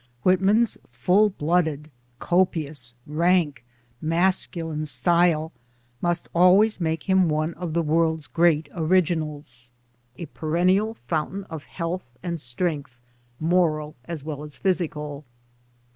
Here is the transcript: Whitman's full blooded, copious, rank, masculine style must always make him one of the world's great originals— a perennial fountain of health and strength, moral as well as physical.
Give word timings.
Whitman's 0.23 0.79
full 0.89 1.29
blooded, 1.29 1.91
copious, 2.17 2.95
rank, 3.05 3.63
masculine 4.01 4.87
style 4.87 5.51
must 6.01 6.27
always 6.33 6.81
make 6.81 7.03
him 7.07 7.29
one 7.29 7.53
of 7.53 7.73
the 7.75 7.83
world's 7.83 8.25
great 8.25 8.67
originals— 8.73 9.69
a 10.17 10.25
perennial 10.25 10.95
fountain 11.05 11.43
of 11.51 11.65
health 11.65 12.17
and 12.23 12.39
strength, 12.39 12.97
moral 13.39 13.93
as 14.05 14.23
well 14.23 14.41
as 14.41 14.55
physical. 14.55 15.23